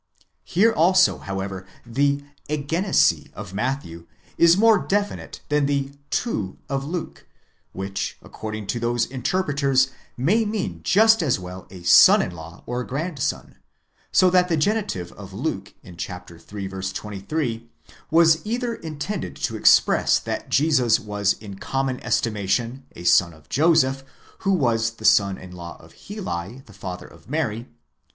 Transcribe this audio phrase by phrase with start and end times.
[0.45, 7.27] Here also, however, the ἐγέννησε of Matthew is more definite than the τοῦ of Luke,
[7.71, 12.63] which accord ing to those interpreters may mean just as well a son in law
[12.65, 13.57] or grandson;
[14.11, 16.67] so that the genitive of Luke in iii.
[16.81, 17.69] 23
[18.09, 24.03] was either intended to express that Jesus was in common estimation a son of Joseph,
[24.39, 27.69] who was the son in law of Heli, the father of Mary